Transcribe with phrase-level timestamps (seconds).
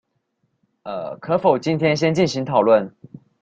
[1.19, 2.95] 可否今天先進行討論